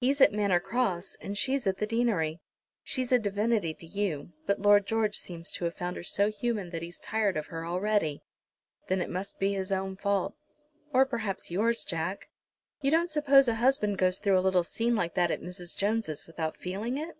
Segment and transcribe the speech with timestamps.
[0.00, 2.40] He's at Manor Cross, and she's at the deanery.
[2.82, 6.70] She's a divinity to you, but Lord George seems to have found her so human
[6.70, 8.24] that he's tired of her already."
[8.88, 10.34] "Then it must be his own fault."
[10.92, 12.30] "Or perhaps yours, Jack.
[12.80, 15.76] You don't suppose a husband goes through a little scene like that at Mrs.
[15.76, 17.16] Jones' without feeling it?"